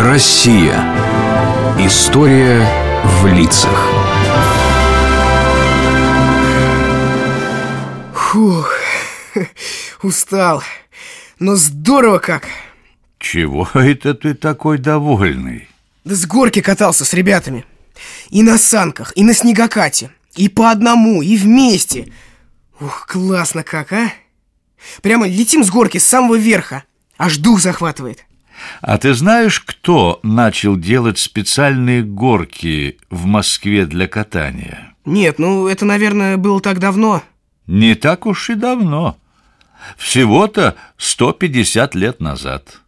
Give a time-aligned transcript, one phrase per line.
[0.00, 0.82] Россия.
[1.78, 2.66] История
[3.04, 3.92] в лицах.
[8.14, 8.72] Фух,
[10.02, 10.62] устал.
[11.38, 12.48] Но здорово как.
[13.18, 15.68] Чего это ты такой довольный?
[16.04, 17.66] Да с горки катался с ребятами.
[18.30, 20.12] И на санках, и на снегокате.
[20.34, 22.10] И по одному, и вместе.
[22.80, 24.10] Ух, классно как, а?
[25.02, 26.84] Прямо летим с горки с самого верха.
[27.18, 28.24] Аж дух захватывает.
[28.80, 34.94] А ты знаешь, кто начал делать специальные горки в Москве для катания?
[35.04, 37.22] Нет, ну это, наверное, было так давно.
[37.66, 39.16] Не так уж и давно.
[39.96, 42.80] Всего-то 150 лет назад.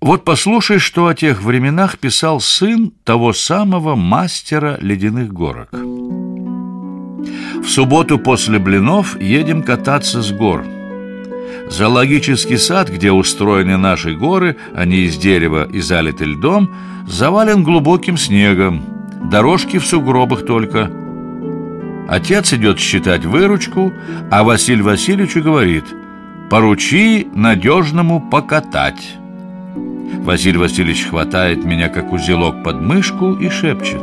[0.00, 5.70] Вот послушай, что о тех временах писал сын того самого мастера ледяных горок.
[5.72, 10.64] В субботу после блинов едем кататься с гор.
[11.70, 16.70] Зоологический сад, где устроены наши горы, они из дерева и залиты льдом,
[17.06, 18.82] завален глубоким снегом.
[19.30, 20.90] Дорожки в сугробах только.
[22.08, 23.92] Отец идет считать выручку,
[24.30, 25.84] а Василий Васильевич говорит
[26.48, 29.16] «Поручи надежному покатать».
[30.22, 34.02] Василий Васильевич хватает меня, как узелок, под мышку и шепчет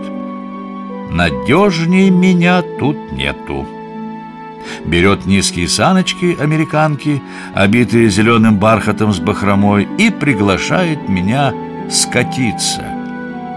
[1.09, 3.67] «Надежней меня тут нету».
[4.85, 7.21] Берет низкие саночки американки,
[7.53, 11.53] обитые зеленым бархатом с бахромой, и приглашает меня
[11.89, 12.83] скатиться.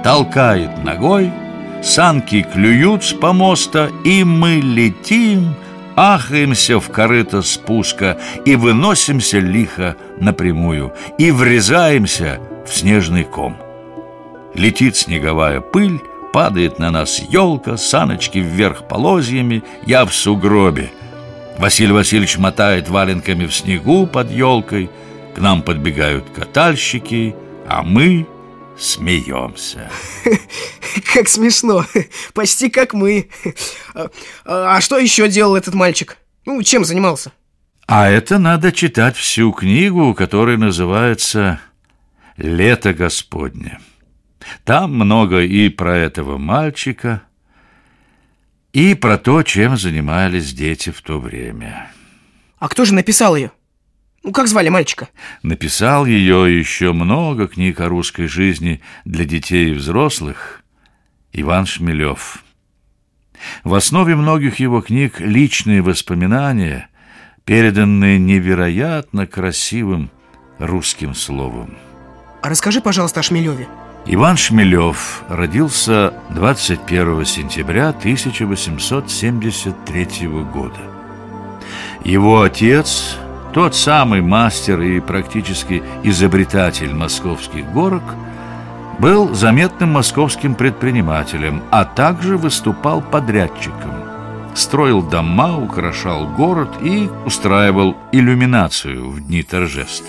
[0.04, 1.32] Толкает ногой,
[1.82, 5.54] санки клюют с помоста, и мы летим,
[5.96, 13.56] ахаемся в корыто спуска и выносимся лихо напрямую, и врезаемся в снежный ком.
[14.54, 16.00] Летит снеговая пыль,
[16.32, 20.90] падает на нас елка, саночки вверх полозьями, я в сугробе.
[21.58, 24.88] Василий Васильевич мотает валенками в снегу под елкой,
[25.34, 27.34] к нам подбегают катальщики,
[27.66, 28.28] а мы
[28.78, 29.90] смеемся.
[31.12, 31.84] Как смешно,
[32.32, 33.28] почти как мы.
[33.94, 34.08] А,
[34.76, 36.16] а что еще делал этот мальчик?
[36.46, 37.32] Ну, чем занимался?
[37.86, 41.60] А это надо читать всю книгу, которая называется
[42.36, 43.80] «Лето Господне».
[44.64, 47.22] Там много и про этого мальчика,
[48.72, 51.90] и про то, чем занимались дети в то время.
[52.58, 53.52] А кто же написал ее?
[54.22, 55.08] Ну, как звали мальчика?
[55.42, 60.62] Написал ее еще много книг о русской жизни для детей и взрослых
[61.32, 62.44] Иван Шмелев.
[63.62, 66.88] В основе многих его книг личные воспоминания,
[67.44, 70.10] переданные невероятно красивым
[70.58, 71.76] русским словом.
[72.42, 73.68] А расскажи, пожалуйста, о Шмелеве.
[74.10, 80.80] Иван Шмелев родился 21 сентября 1873 года.
[82.04, 83.18] Его отец,
[83.52, 88.14] тот самый мастер и практически изобретатель московских горок,
[88.98, 93.92] был заметным московским предпринимателем, а также выступал подрядчиком.
[94.54, 100.08] Строил дома, украшал город и устраивал иллюминацию в дни торжеств.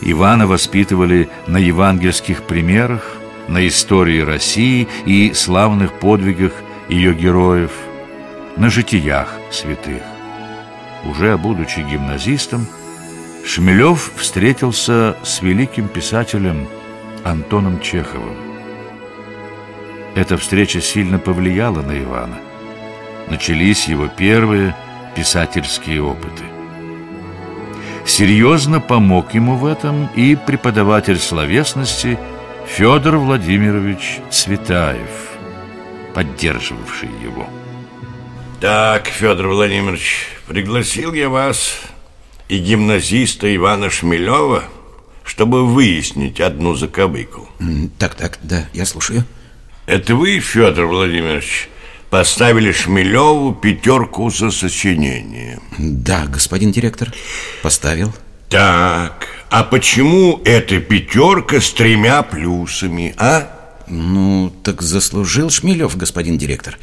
[0.00, 3.16] Ивана воспитывали на евангельских примерах,
[3.48, 6.52] на истории России и славных подвигах
[6.88, 7.72] ее героев,
[8.56, 10.02] на житиях святых.
[11.04, 12.66] Уже будучи гимназистом,
[13.44, 16.66] Шмелев встретился с великим писателем
[17.24, 18.36] Антоном Чеховым.
[20.16, 22.38] Эта встреча сильно повлияла на Ивана.
[23.28, 24.74] Начались его первые
[25.14, 26.55] писательские опыты.
[28.06, 32.18] Серьезно помог ему в этом и преподаватель словесности
[32.66, 35.10] Федор Владимирович Цветаев,
[36.14, 37.48] поддерживавший его.
[38.60, 41.80] Так, Федор Владимирович, пригласил я вас
[42.48, 44.64] и гимназиста Ивана Шмелева,
[45.24, 47.48] чтобы выяснить одну заковыку.
[47.98, 49.24] Так, так, да, я слушаю.
[49.86, 51.68] Это вы, Федор Владимирович,
[52.16, 55.58] поставили Шмелеву пятерку за сочинение.
[55.76, 57.12] Да, господин директор,
[57.62, 58.10] поставил.
[58.48, 63.50] Так, а почему эта пятерка с тремя плюсами, а?
[63.86, 66.78] Ну, так заслужил Шмелев, господин директор.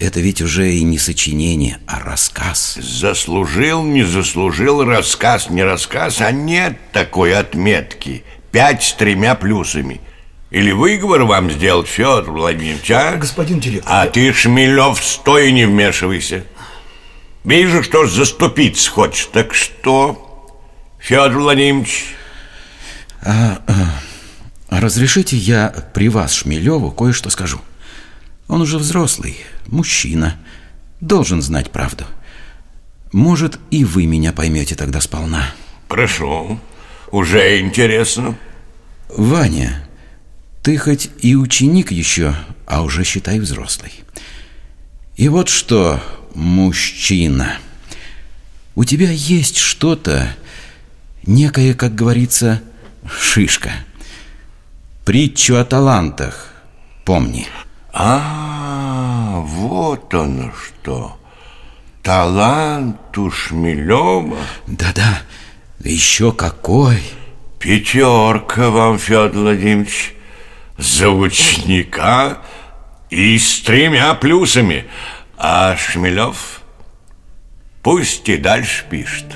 [0.00, 2.74] Это ведь уже и не сочинение, а рассказ.
[2.74, 8.24] Заслужил, не заслужил, рассказ, не рассказ, а нет такой отметки.
[8.50, 10.00] Пять с тремя плюсами.
[10.50, 13.16] Или выговор вам сделать, Федор Владимирович, а?
[13.16, 13.90] Господин директор.
[13.92, 16.44] А ты, Шмелев, стой и не вмешивайся.
[17.44, 19.28] Вижу, что заступиться хочешь.
[19.32, 20.48] Так что,
[20.98, 22.14] Федор Владимирович?
[23.22, 24.00] А, а,
[24.70, 27.60] разрешите я при вас, Шмелеву, кое-что скажу.
[28.48, 30.38] Он уже взрослый, мужчина,
[31.00, 32.04] должен знать правду.
[33.12, 35.54] Может, и вы меня поймете тогда сполна.
[35.88, 36.58] Прошу,
[37.10, 38.36] уже интересно.
[39.08, 39.83] Ваня,
[40.64, 42.34] Ты хоть и ученик еще,
[42.64, 43.92] а уже считай взрослый.
[45.14, 46.02] И вот что,
[46.34, 47.58] мужчина,
[48.74, 50.26] у тебя есть что-то,
[51.26, 52.62] некая, как говорится,
[53.06, 53.72] шишка.
[55.04, 56.54] Притчу о талантах
[57.04, 57.46] помни.
[57.92, 61.20] А, вот оно что.
[62.02, 64.38] Талант у Шмелева.
[64.66, 65.20] Да-да,
[65.80, 67.02] еще какой.
[67.58, 70.14] Пятерка вам, Федор Владимирович,
[70.76, 72.38] за ученика
[73.10, 74.84] и с тремя плюсами.
[75.36, 76.60] А Шмелев
[77.82, 79.26] пусть и дальше пишет.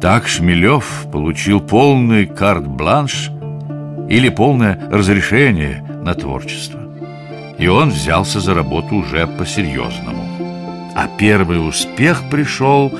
[0.00, 3.30] Так Шмелев получил полный карт-бланш
[4.08, 6.80] или полное разрешение на творчество.
[7.58, 10.28] И он взялся за работу уже по-серьезному.
[10.94, 12.92] А первый успех пришел,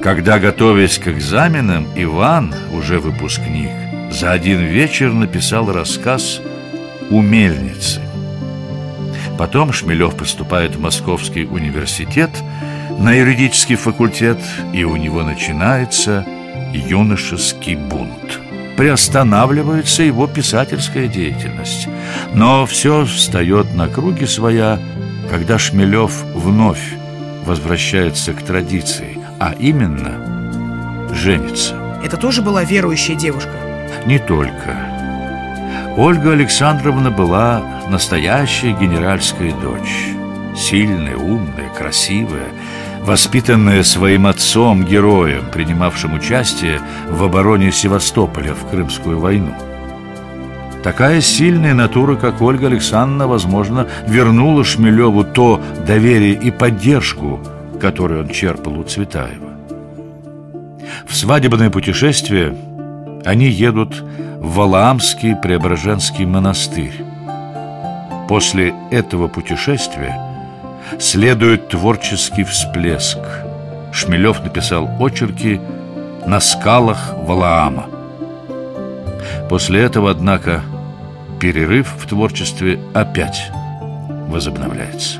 [0.00, 3.70] когда, готовясь к экзаменам, Иван, уже выпускник,
[4.10, 6.40] за один вечер написал рассказ
[7.10, 8.00] «У мельницы».
[9.38, 12.30] Потом Шмелев поступает в Московский университет
[12.98, 14.38] на юридический факультет,
[14.72, 16.24] и у него начинается
[16.72, 18.40] юношеский бунт.
[18.76, 21.88] Приостанавливается его писательская деятельность.
[22.34, 24.78] Но все встает на круги своя,
[25.30, 26.94] когда Шмелев вновь
[27.44, 32.00] возвращается к традиции, а именно женится.
[32.04, 33.52] Это тоже была верующая девушка?
[34.04, 34.95] Не только.
[35.96, 40.08] Ольга Александровна была настоящая генеральская дочь.
[40.54, 42.48] Сильная, умная, красивая,
[43.00, 49.54] воспитанная своим отцом, героем, принимавшим участие в обороне Севастополя в Крымскую войну.
[50.82, 57.40] Такая сильная натура, как Ольга Александровна, возможно, вернула Шмелеву то доверие и поддержку,
[57.80, 59.56] которую он черпал у Цветаева.
[61.06, 62.54] В свадебное путешествие
[63.24, 64.04] они едут
[64.46, 67.04] Валаамский Преображенский монастырь.
[68.28, 70.16] После этого путешествия
[71.00, 73.18] следует творческий всплеск.
[73.92, 75.60] Шмелев написал очерки
[76.26, 77.86] на скалах Валаама.
[79.50, 80.62] После этого, однако,
[81.40, 83.50] перерыв в творчестве опять
[84.28, 85.18] возобновляется.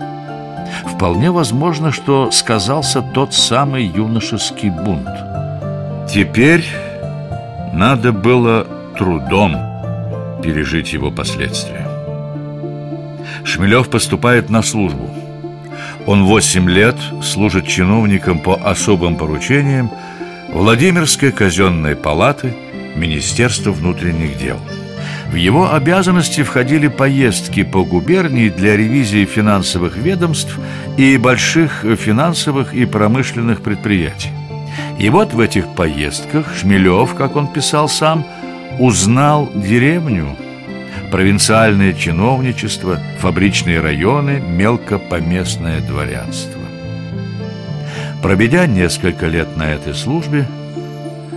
[0.86, 5.10] Вполне возможно, что сказался тот самый юношеский бунт.
[6.08, 6.64] Теперь
[7.72, 9.56] надо было трудом
[10.42, 11.86] пережить его последствия.
[13.44, 15.10] Шмелев поступает на службу.
[16.06, 19.90] Он 8 лет служит чиновником по особым поручениям
[20.52, 22.54] Владимирской казенной палаты
[22.94, 24.58] Министерства внутренних дел.
[25.30, 30.56] В его обязанности входили поездки по губернии для ревизии финансовых ведомств
[30.96, 34.30] и больших финансовых и промышленных предприятий.
[34.98, 38.24] И вот в этих поездках Шмелев, как он писал сам,
[38.78, 40.36] узнал деревню,
[41.10, 46.60] провинциальное чиновничество, фабричные районы, мелкопоместное дворянство.
[48.22, 50.46] Пробедя несколько лет на этой службе,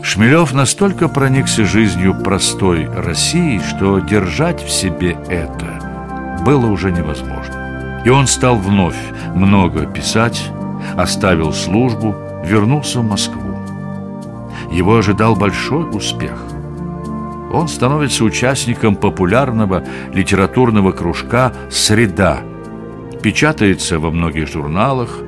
[0.02, 8.02] Шмелев настолько проникся жизнью простой России, что держать в себе это было уже невозможно.
[8.06, 8.96] И он стал вновь
[9.36, 10.42] много писать,
[10.96, 12.16] оставил службу,
[12.46, 13.60] вернулся в Москву.
[14.72, 16.42] Его ожидал большой успех.
[17.52, 22.42] Он становится участником популярного литературного кружка «Среда»,
[23.24, 25.20] печатается во многих журналах,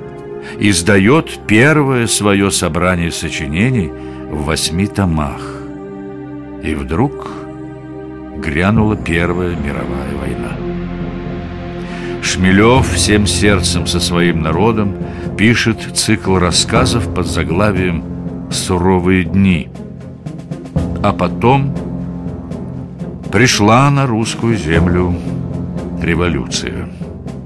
[0.60, 3.92] издает первое свое собрание сочинений–
[4.32, 5.42] в восьми томах.
[6.64, 7.30] И вдруг
[8.38, 10.56] грянула Первая мировая война.
[12.24, 14.96] Шмелев всем сердцем со своим народом
[15.38, 18.04] пишет цикл рассказов под заглавием
[18.52, 19.70] «Суровые дни».
[21.04, 21.76] А потом
[23.32, 25.16] пришла на русскую землю
[26.02, 26.90] революция.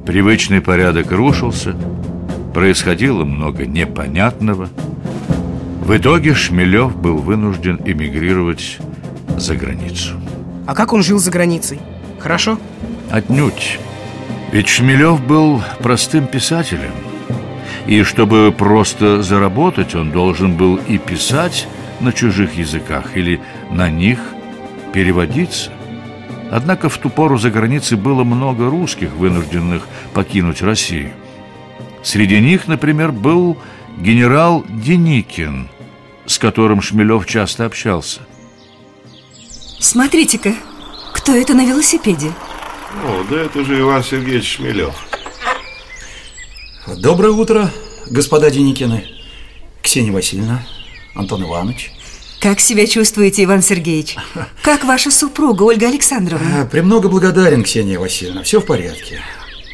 [0.06, 1.76] Привычный порядок рушился,
[2.54, 4.70] происходило много непонятного–
[5.86, 8.80] в итоге Шмелев был вынужден эмигрировать
[9.38, 10.16] за границу.
[10.66, 11.80] А как он жил за границей?
[12.18, 12.58] Хорошо?
[13.12, 13.78] Отнюдь.
[14.52, 16.90] Ведь Шмелев был простым писателем.
[17.86, 21.68] И чтобы просто заработать, он должен был и писать
[22.00, 23.40] на чужих языках или
[23.70, 24.18] на них
[24.92, 25.70] переводиться.
[26.52, 31.12] Однако в ту пору за границей было много русских, вынужденных покинуть Россию.
[32.04, 33.58] Среди них, например, был
[33.98, 35.70] генерал Деникин–
[36.26, 38.22] с которым Шмелев часто общался.
[39.80, 40.56] Смотрите-ка,
[41.14, 42.34] кто это на велосипеде?
[43.04, 44.96] О, да это же Иван Сергеевич Шмелев.
[46.88, 47.72] Доброе утро,
[48.10, 49.06] господа Деникины.
[49.82, 50.66] Ксения Васильевна,
[51.14, 51.92] Антон Иванович.
[52.46, 54.18] Как себя чувствуете, Иван Сергеевич?
[54.62, 56.62] Как ваша супруга, Ольга Александровна?
[56.62, 58.44] А, Премного благодарен, Ксения Васильевна.
[58.44, 59.20] Все в порядке.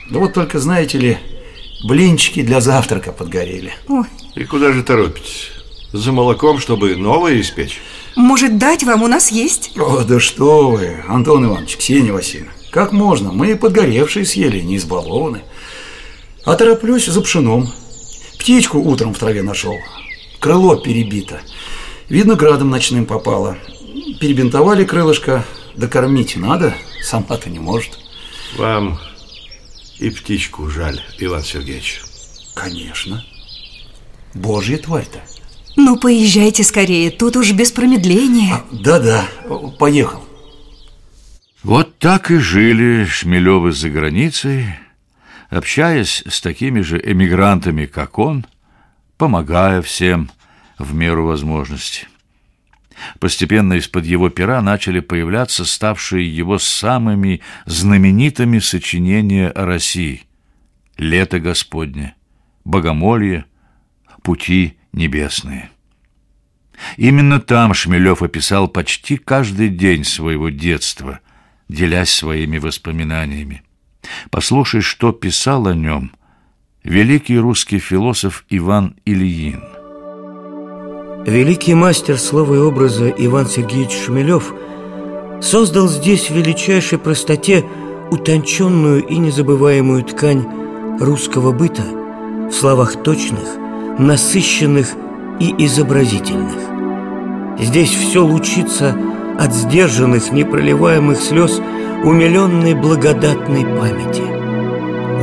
[0.10, 1.18] Да вот только, знаете ли,
[1.84, 3.74] блинчики для завтрака подгорели.
[3.90, 5.50] Ой, И куда же торопитесь?
[5.92, 7.82] За молоком, чтобы новое испечь?
[8.16, 9.04] может, дать вам?
[9.04, 9.78] У нас есть.
[9.78, 12.54] О, да что вы, Антон Иванович, Ксения Васильевна.
[12.72, 13.34] Как можно?
[13.34, 15.42] Мы подгоревшие съели, не избалованы.
[16.46, 17.70] А тороплюсь за пшеном.
[18.40, 19.76] Птичку утром в траве нашел.
[20.40, 21.42] Крыло перебито.
[22.12, 23.58] Видно, градом ночным попало.
[24.20, 25.46] Перебинтовали крылышко.
[25.78, 27.98] Да кормить надо, сама-то не может.
[28.58, 29.00] Вам
[29.98, 32.02] и птичку жаль, Иван Сергеевич.
[32.54, 33.24] Конечно.
[34.34, 35.22] Божья тварь-то.
[35.78, 38.56] Ну, поезжайте скорее, тут уж без промедления.
[38.56, 39.26] А, Да-да,
[39.80, 40.22] поехал.
[41.64, 44.66] Вот так и жили Шмелевы за границей,
[45.50, 48.46] общаясь с такими же эмигрантами, как он,
[49.18, 50.30] помогая всем
[50.82, 52.08] в меру возможности.
[53.20, 60.24] Постепенно из-под его пера начали появляться ставшие его самыми знаменитыми сочинения о России
[60.98, 62.16] «Лето Господне»,
[62.64, 63.46] «Богомолье»,
[64.22, 65.72] «Пути небесные».
[66.98, 71.20] Именно там Шмелев описал почти каждый день своего детства,
[71.70, 73.64] делясь своими воспоминаниями.
[74.30, 76.12] Послушай, что писал о нем
[76.84, 79.71] великий русский философ Иван Ильин.
[81.26, 84.56] Великий мастер слова и образа Иван Сергеевич Шмелев
[85.40, 87.64] создал здесь в величайшей простоте
[88.10, 90.48] утонченную и незабываемую ткань
[91.00, 91.84] русского быта
[92.50, 93.48] в словах точных,
[94.00, 94.94] насыщенных
[95.40, 96.58] и изобразительных.
[97.60, 98.98] Здесь все лучится
[99.38, 101.62] от сдержанных, непроливаемых слез
[102.04, 104.24] умиленной благодатной памяти.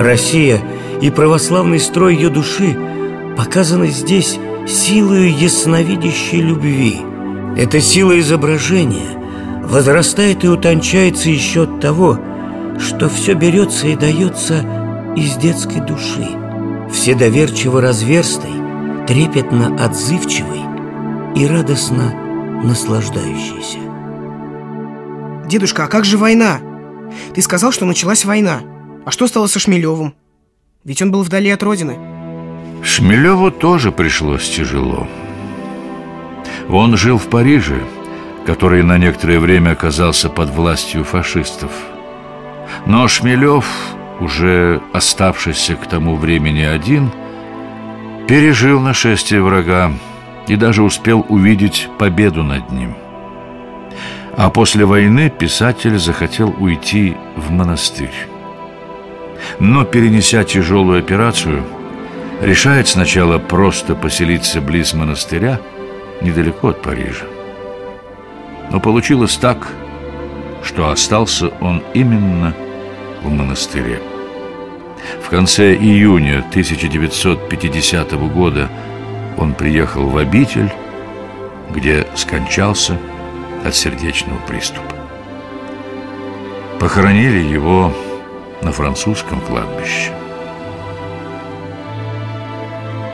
[0.00, 0.60] Россия
[1.02, 2.78] и православный строй ее души
[3.36, 7.00] показаны здесь силою ясновидящей любви.
[7.56, 9.16] Эта сила изображения
[9.64, 12.18] возрастает и утончается еще от того,
[12.78, 14.64] что все берется и дается
[15.16, 16.28] из детской души,
[16.92, 18.52] вседоверчиво разверстой,
[19.06, 20.60] трепетно отзывчивой
[21.34, 22.12] и радостно
[22.62, 23.78] наслаждающейся.
[25.48, 26.60] Дедушка, а как же война?
[27.34, 28.60] Ты сказал, что началась война.
[29.06, 30.14] А что стало со Шмелевым?
[30.84, 32.17] Ведь он был вдали от родины.
[32.82, 35.06] Шмелеву тоже пришлось тяжело.
[36.68, 37.80] Он жил в Париже,
[38.46, 41.70] который на некоторое время оказался под властью фашистов.
[42.86, 43.66] Но Шмелев,
[44.20, 47.10] уже оставшийся к тому времени один,
[48.26, 49.92] пережил нашествие врага
[50.46, 52.94] и даже успел увидеть победу над ним.
[54.36, 58.14] А после войны писатель захотел уйти в монастырь.
[59.58, 61.64] Но, перенеся тяжелую операцию,
[62.40, 65.60] решает сначала просто поселиться близ монастыря,
[66.20, 67.26] недалеко от Парижа.
[68.70, 69.68] Но получилось так,
[70.62, 72.54] что остался он именно
[73.22, 74.00] в монастыре.
[75.22, 78.68] В конце июня 1950 года
[79.36, 80.70] он приехал в обитель,
[81.70, 82.98] где скончался
[83.64, 84.94] от сердечного приступа.
[86.80, 87.92] Похоронили его
[88.62, 90.12] на французском кладбище.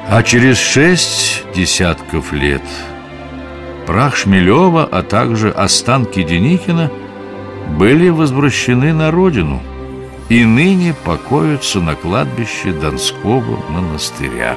[0.08, 2.62] А через шесть десятков лет
[3.86, 6.90] прах Шмелева, а также останки Деникина
[7.78, 9.62] были возвращены на родину
[10.28, 14.56] и ныне покоятся на кладбище Донского монастыря.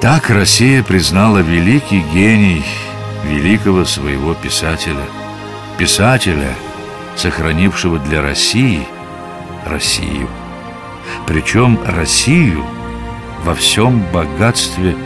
[0.00, 2.64] Так Россия признала великий гений
[3.24, 5.04] великого своего писателя,
[5.78, 6.54] писателя,
[7.16, 8.86] сохранившего для России
[9.66, 10.28] Россию.
[11.26, 12.64] Причем Россию
[13.44, 14.96] во всем богатстве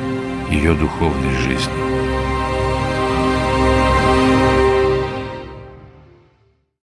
[0.51, 1.92] ее духовной жизни.